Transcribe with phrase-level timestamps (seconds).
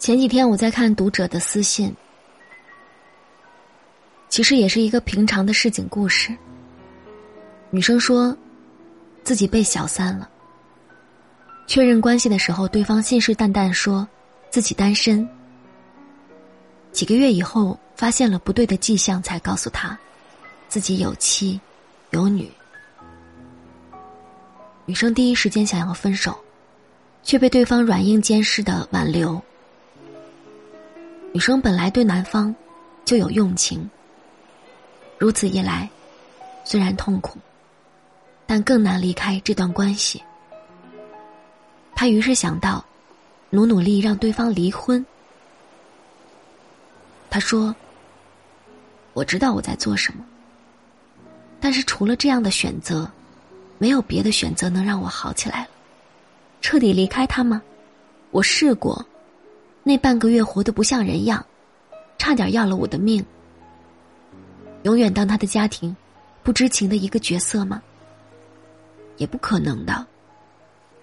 [0.00, 1.94] 前几天我在看读者的私信，
[4.30, 6.34] 其实也是一个平常的市井故事。
[7.68, 8.34] 女生说，
[9.22, 10.26] 自己被小三了。
[11.66, 14.08] 确认关系的时候，对方信誓旦旦说
[14.48, 15.28] 自己单身。
[16.92, 19.96] 几个月以后，发现了不对的迹象，才告诉他，
[20.66, 21.60] 自己有妻，
[22.08, 22.50] 有女。
[24.86, 26.34] 女生第一时间想要分手，
[27.22, 29.38] 却被对方软硬兼施的挽留。
[31.32, 32.52] 女生本来对男方
[33.04, 33.88] 就有用情，
[35.16, 35.88] 如此一来，
[36.64, 37.38] 虽然痛苦，
[38.46, 40.20] 但更难离开这段关系。
[41.94, 42.84] 她于是想到，
[43.48, 45.04] 努努力让对方离婚。
[47.28, 47.72] 他说
[49.14, 50.24] ：“我知道我在做什么，
[51.60, 53.08] 但是除了这样的选择，
[53.78, 55.68] 没有别的选择能让我好起来了。
[56.60, 57.62] 彻底离开他吗？
[58.32, 59.06] 我试过，
[59.90, 61.44] 那半个月活得不像人样，
[62.16, 63.26] 差点要了我的命。
[64.84, 65.96] 永远当他的家庭
[66.44, 67.82] 不知情的一个角色吗？
[69.16, 70.06] 也不可能的。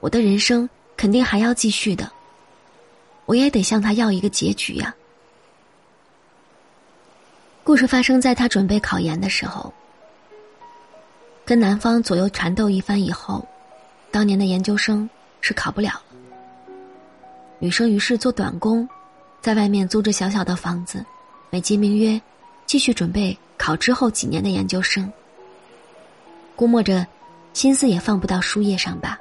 [0.00, 2.10] 我的人生肯定还要继续的，
[3.24, 4.92] 我也得向他要一个结局呀。”
[7.62, 9.72] 故事发生在他准备考研的时候，
[11.44, 13.46] 跟男方左右缠斗一番以后，
[14.10, 15.08] 当年的研究生
[15.40, 16.11] 是考不了了。
[17.62, 18.88] 女生于是做短工，
[19.40, 21.06] 在外面租着小小的房子，
[21.48, 22.20] 美其名曰
[22.66, 25.08] 继续准备考之后几年的研究生。
[26.56, 27.06] 估摸着，
[27.52, 29.16] 心思也放不到书页上吧。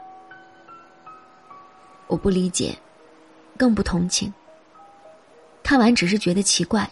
[2.07, 2.75] 我不理解，
[3.57, 4.33] 更不同情。
[5.61, 6.89] 看完只是觉得奇怪。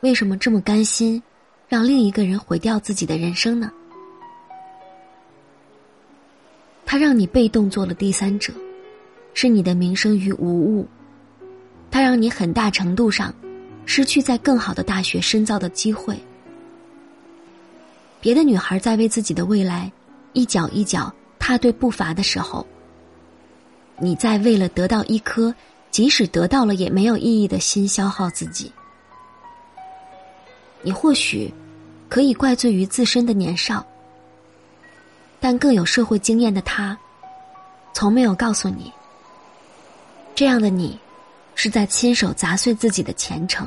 [0.00, 1.22] 为什么这么甘心，
[1.68, 3.70] 让另一个人毁掉自己的人生呢？
[6.86, 8.54] 他让你被动做了第三者，
[9.36, 10.88] 是你的名声于无物。
[11.90, 13.32] 他让你很大程度上
[13.84, 16.18] 失去在更好的大学深造的机会。
[18.18, 19.92] 别的女孩在为自己的未来
[20.32, 22.66] 一脚一脚踏对步伐的时候，
[23.98, 25.54] 你在为了得到一颗
[25.90, 28.72] 即使得到了也没有意义的心消耗自己。
[30.80, 31.52] 你或许
[32.08, 33.84] 可以怪罪于自身的年少，
[35.38, 36.96] 但更有社会经验的他，
[37.92, 38.90] 从没有告诉你，
[40.36, 40.98] 这样的你
[41.54, 43.66] 是在亲手砸碎自己的前程。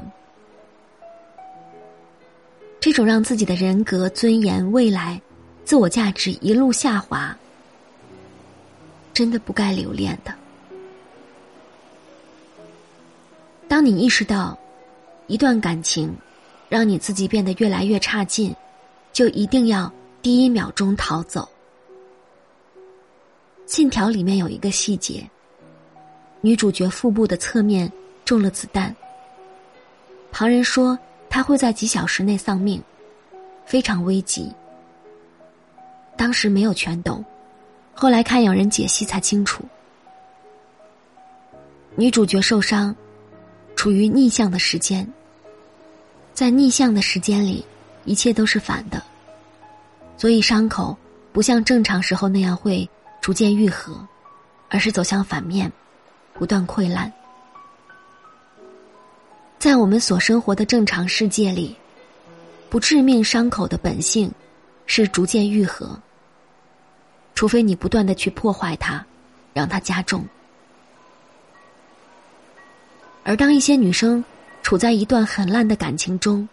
[2.80, 5.19] 这种让自己的人格、尊严、未来、
[5.66, 7.35] 自我价值一路下滑，
[9.16, 10.31] 真的不该留恋的。
[13.68, 14.56] 当你意识到
[15.25, 16.16] 一段感情，
[16.69, 18.56] 让你自己变得越来越差劲，
[19.12, 19.91] 就一定要
[20.22, 21.50] 第一秒钟逃走。
[23.66, 25.28] 信条里面有一个细节：
[26.42, 27.92] 女主角腹部的侧面
[28.24, 28.96] 中了子弹。
[30.32, 30.98] 旁人说
[31.30, 32.82] 她会在几小时内丧命，
[33.66, 34.52] 非常危急。
[36.16, 37.24] 当时没有全懂，
[37.94, 39.64] 后来看有人解析才清楚。
[41.96, 42.96] 女主角受伤，
[43.76, 45.08] 处于逆向的时间。
[46.34, 47.66] 在逆向的时间里，
[48.06, 49.04] 一切都是反的，
[50.16, 50.96] 所以伤口
[51.34, 52.90] 不像正常时候那样会
[53.20, 54.08] 逐渐愈合，
[54.70, 55.70] 而是走向反面，
[56.40, 57.12] 不断溃烂。
[59.60, 61.76] 在我们所生活的正常世界里，
[62.70, 64.32] 不致命伤口的本性
[64.86, 66.00] 是逐渐愈合，
[67.36, 69.06] 除非你不断的去破坏它，
[69.54, 70.26] 让它加重。
[73.24, 74.24] 而当一些女生。
[74.62, 76.48] 处在一段很烂的感情中，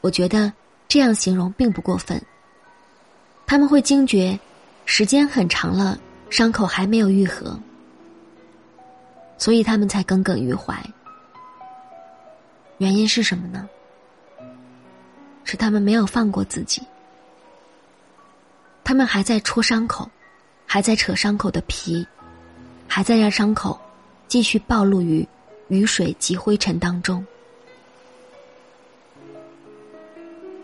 [0.00, 0.52] 我觉得
[0.88, 2.20] 这样形容并不过分。
[3.46, 4.36] 他们会惊觉，
[4.84, 5.96] 时间很长了，
[6.28, 7.56] 伤口还没有愈合，
[9.42, 10.80] 所以他们才耿耿于怀。
[12.78, 13.68] 原因是什么呢？
[15.42, 16.80] 是他们没有放过自己，
[18.84, 20.08] 他们还在戳伤口，
[20.64, 22.06] 还在扯伤口的皮，
[22.86, 23.76] 还在让伤口
[24.28, 25.26] 继续暴露于
[25.66, 27.26] 雨水及灰尘当中。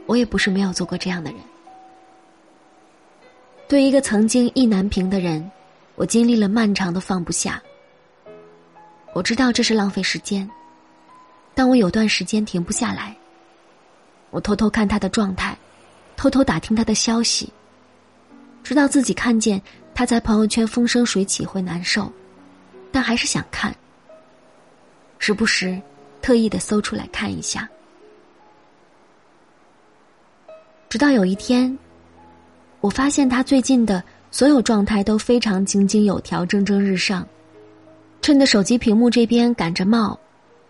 [0.07, 1.41] 我也不是没有做过这样的人。
[3.67, 5.51] 对一个曾经意难平的人，
[5.97, 7.61] 我经历了漫长的放不下。
[9.19, 10.49] 我知道这是浪费时间，
[11.53, 13.17] 但我有段时间停不下来。
[14.31, 15.59] 我偷偷看他的状态，
[16.17, 17.53] 偷偷打听他的消息，
[18.63, 19.61] 直到自己看见
[19.93, 22.13] 他在朋友圈风生水起会难受，
[22.93, 23.75] 但还是想看。
[25.19, 25.77] 时不时，
[26.23, 27.69] 特意的搜出来看一下。
[30.89, 31.77] 直到有一天，
[32.81, 34.01] 我发现他最近的
[34.31, 37.27] 所有状态都非常井井有条、蒸蒸日上。
[38.21, 40.19] 趁着手机屏幕这边赶着冒，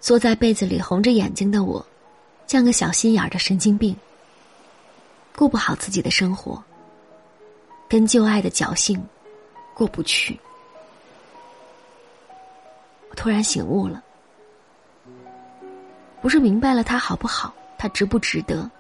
[0.01, 1.85] 缩在被子里红着眼睛的我，
[2.47, 3.97] 像个小心眼儿的神经病。
[5.37, 6.63] 过不好自己的生活，
[7.89, 9.01] 跟旧爱的侥幸
[9.75, 10.39] 过不去。
[13.09, 14.03] 我突然醒悟了，
[16.21, 18.71] 不是明白了他好不好，他值不值得，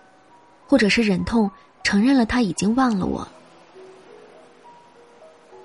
[0.66, 1.50] 或者是忍痛
[1.82, 3.26] 承认了他已经忘了我，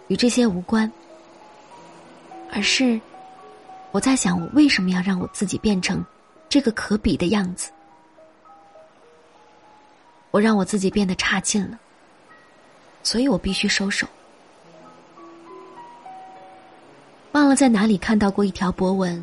[0.07, 0.91] 与这些无关，
[2.55, 3.01] 而是
[3.91, 6.05] 我在想，我为什么要让我自己变成
[6.47, 7.71] 这个可比的样子？
[10.29, 11.79] 我让我自己变得差劲了，
[13.01, 14.07] 所以我必须收手。
[17.31, 19.21] 忘了在哪里看到过一条博文，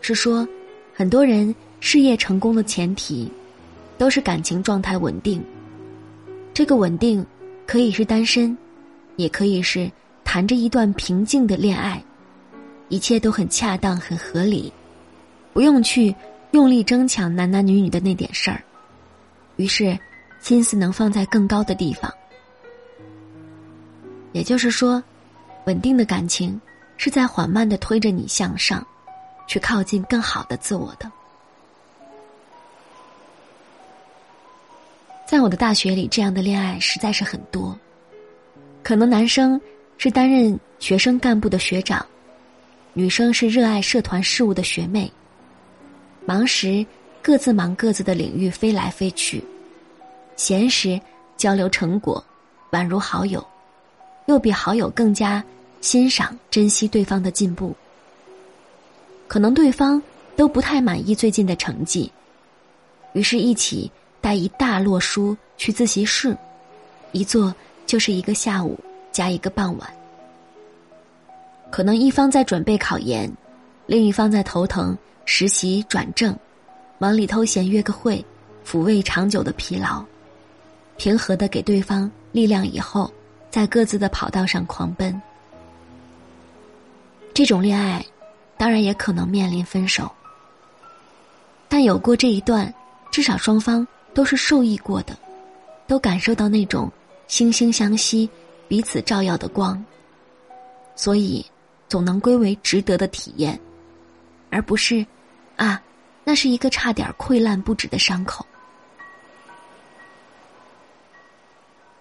[0.00, 0.46] 是说，
[0.92, 3.30] 很多人事业成功的前提，
[3.96, 5.40] 都是感情状态稳定。
[6.52, 7.24] 这个稳定，
[7.64, 8.58] 可以是单身，
[9.14, 9.90] 也可以是
[10.24, 12.02] 谈着一段平静的恋爱，
[12.92, 14.70] 一切都很恰当、很合理，
[15.54, 16.14] 不用去
[16.50, 18.62] 用力争抢男男女女的那点事儿。
[19.56, 19.98] 于是。
[20.42, 22.12] 心思能放在更高的地方，
[24.32, 25.00] 也就是说，
[25.66, 26.60] 稳定的感情
[26.96, 28.84] 是在缓慢的推着你向上，
[29.46, 31.08] 去靠近更好的自我的。
[35.24, 37.78] 在我的大学里，这样的恋爱实在是很多。
[38.82, 39.60] 可能男生
[39.98, 42.04] 是担任学生干部的学长，
[42.94, 45.10] 女生是热爱社团事务的学妹。
[46.26, 46.84] 忙时
[47.22, 49.42] 各自忙各自的领域，飞来飞去。
[50.36, 51.00] 闲时
[51.36, 52.22] 交流成果，
[52.70, 53.44] 宛如好友，
[54.26, 55.42] 又比好友更加
[55.80, 57.74] 欣赏、珍惜对方的进步。
[59.26, 60.00] 可能对方
[60.36, 62.12] 都不太满意最近的成绩，
[63.14, 63.90] 于是一起
[64.20, 66.36] 带一大摞书去自习室，
[67.12, 67.54] 一坐
[67.86, 68.78] 就是一个下午
[69.10, 70.01] 加一个傍晚。
[71.72, 73.34] 可能一方在准备考研，
[73.86, 76.38] 另一方在头疼实习转正，
[76.98, 78.22] 忙里偷闲约个会，
[78.62, 80.04] 抚慰长久的疲劳。
[80.98, 83.10] 平和的给对方力量以后，
[83.50, 85.18] 在各自的跑道上狂奔。
[87.32, 88.04] 这种恋爱，
[88.58, 90.12] 当然也可能面临分手。
[91.70, 92.72] 但有过这一段，
[93.10, 95.16] 至少双方都是受益过的，
[95.86, 96.92] 都感受到那种
[97.30, 98.28] 惺惺相惜、
[98.68, 99.82] 彼此照耀的光。
[100.94, 101.42] 所以，
[101.92, 103.60] 总能归为值得的体验，
[104.48, 105.04] 而不是，
[105.56, 105.78] 啊，
[106.24, 108.46] 那是一个差点溃烂不止的伤口。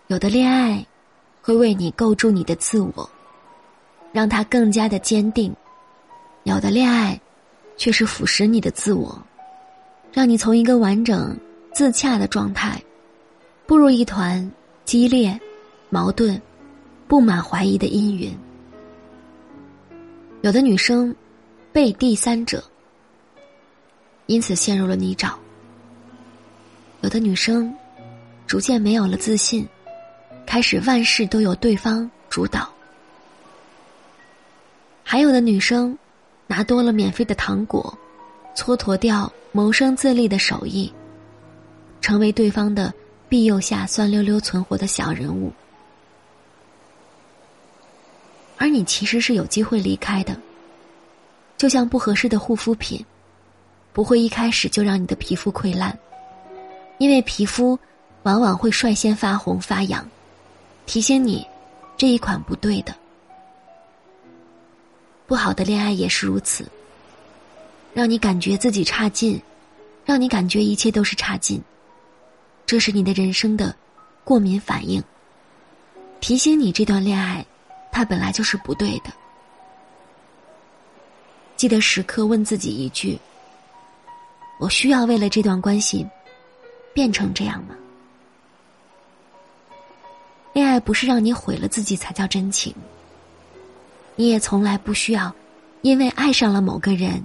[0.08, 0.86] 有的恋爱，
[1.42, 3.10] 会为你构筑你的自我，
[4.14, 5.52] 让它更加的坚定；
[6.44, 7.20] 有的恋爱，
[7.76, 9.22] 却是腐蚀你的自我，
[10.14, 11.38] 让你从一个完整
[11.74, 12.82] 自洽的状态，
[13.68, 14.50] 步入一团
[14.86, 15.38] 激烈、
[15.90, 16.42] 矛盾、
[17.10, 18.34] 布满怀疑的阴云。
[20.42, 21.16] 有的女生，
[21.72, 22.64] 被第三者，
[24.26, 25.34] 因此陷入了泥沼；
[27.02, 27.72] 有的女生，
[28.48, 29.68] 逐渐没有了自信。
[30.48, 32.68] 开始万事都由对方主导，
[35.04, 35.96] 还有的女生
[36.48, 37.96] 拿多了免费的糖果，
[38.56, 40.92] 蹉跎掉谋生自立的手艺，
[42.02, 42.92] 成为对方的
[43.30, 45.54] 庇佑下酸溜溜存活的小人物。
[48.62, 50.40] 而你其实是有机会离开的，
[51.58, 53.04] 就像不合适的护肤品，
[53.92, 55.98] 不会一开始就让你的皮肤溃烂，
[57.00, 57.80] 因为皮肤
[58.22, 60.08] 往往会率先发红发痒。
[60.86, 61.44] 提醒你，
[61.98, 62.96] 这一款不对的。
[65.26, 66.64] 不好的恋爱也是如此，
[67.96, 69.42] 让你感觉自己差劲，
[70.06, 71.60] 让你感觉一切都是差劲。
[72.68, 73.76] 这是你的人生的
[74.24, 75.04] 过敏反应。
[76.20, 77.44] 提醒你，这段恋爱，
[77.92, 79.12] 它本来就是不对的。
[81.56, 83.20] 记得时刻问自己一句：
[84.60, 86.08] 我需要为了这段关系，
[86.94, 87.76] 变成这样吗？
[90.54, 92.74] 恋爱不是让你毁了自己才叫真情。
[94.16, 95.34] 你也从来不需要，
[95.82, 97.24] 因为爱上了某个人，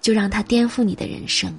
[0.00, 1.56] 就让他颠覆你的人生。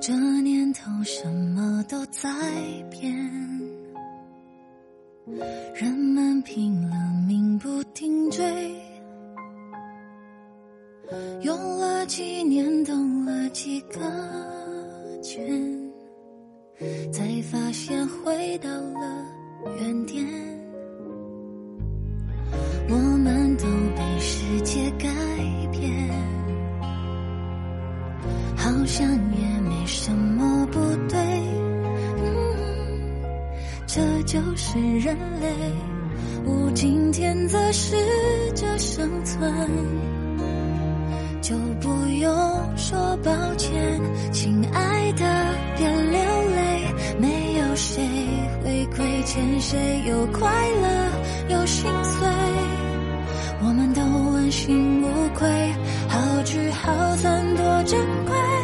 [0.00, 2.30] 这年头什么都在
[2.90, 3.14] 变，
[5.74, 6.96] 人们拼了
[7.28, 8.42] 命不停追，
[11.42, 14.00] 用了几年动了几个
[15.22, 15.92] 圈，
[17.12, 19.26] 才发现回到了
[19.78, 20.26] 原点。
[22.88, 23.64] 我们都
[23.94, 25.06] 被世界改
[25.70, 26.08] 变。
[28.56, 29.06] 好想
[29.38, 29.59] 也。
[29.92, 30.78] 什么不
[31.08, 31.18] 对？
[32.22, 32.30] 嗯，
[33.86, 35.52] 这就是人类，
[36.46, 37.96] 无尽天择，适
[38.54, 39.52] 者生存，
[41.42, 41.88] 就不
[42.20, 42.30] 用
[42.76, 44.00] 说抱歉。
[44.32, 45.24] 亲爱的，
[45.76, 46.20] 别流
[46.54, 48.02] 泪，没有谁
[48.64, 50.48] 会亏欠谁，有快
[50.80, 52.28] 乐，有心碎，
[53.62, 55.48] 我们都问心无愧，
[56.08, 58.59] 好聚好散多珍贵。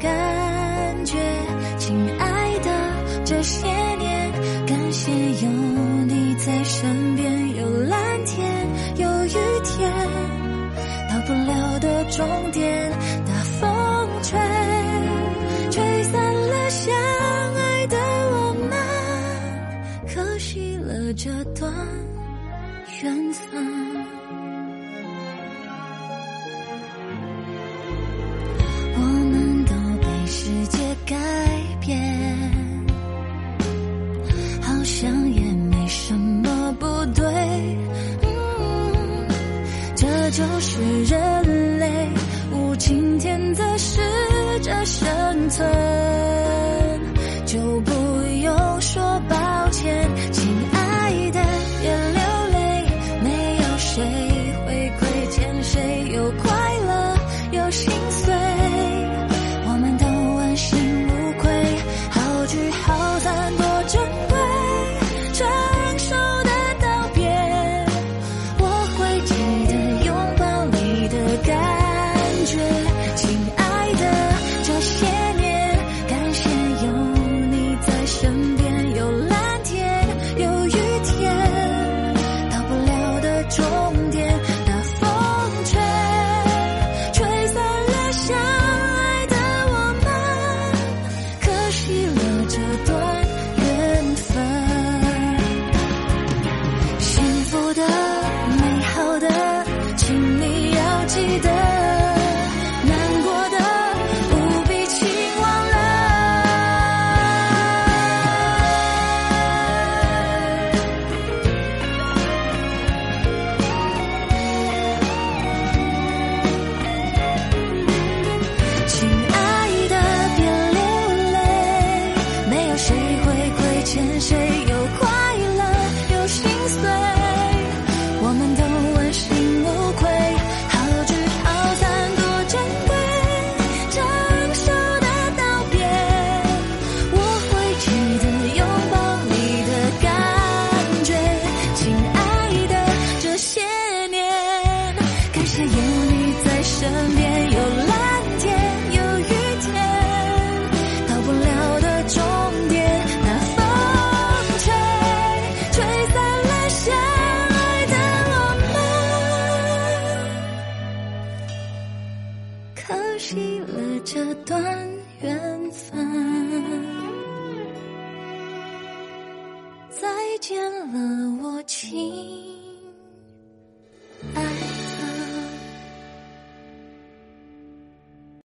[0.00, 0.33] 感